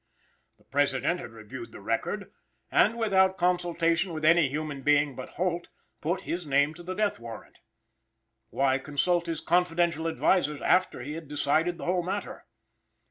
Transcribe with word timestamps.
The 0.57 0.63
President 0.63 1.19
had 1.19 1.29
reviewed 1.29 1.71
the 1.71 1.79
record, 1.79 2.31
and, 2.71 2.97
without 2.97 3.37
consultation 3.37 4.13
with 4.13 4.25
any 4.25 4.49
human 4.49 4.81
being 4.81 5.13
but 5.15 5.29
Holt, 5.37 5.69
put 6.01 6.21
his 6.21 6.47
name 6.47 6.73
to 6.73 6.81
the 6.81 6.95
death 6.95 7.19
warrant. 7.19 7.59
Why 8.49 8.79
consult 8.79 9.27
his 9.27 9.41
confidential 9.41 10.07
advisers 10.07 10.59
after 10.59 11.01
he 11.03 11.13
had 11.13 11.27
decided 11.27 11.77
the 11.77 11.85
whole 11.85 12.01
matter? 12.01 12.47